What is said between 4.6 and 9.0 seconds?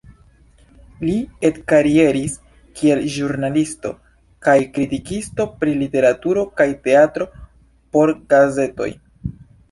kritikisto pri literaturo kaj teatro por gazetoj.